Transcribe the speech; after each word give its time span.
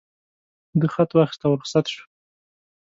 ده 0.79 0.87
خط 0.93 1.09
واخیست 1.13 1.41
او 1.45 1.53
رخصت 1.59 1.85
شو. 1.93 2.03